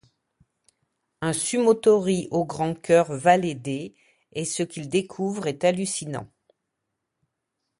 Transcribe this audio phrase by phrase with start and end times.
[1.21, 3.93] Un sumotori au grand cœur va l’aider
[4.33, 6.27] et ce qu’il découvre est hallucinant.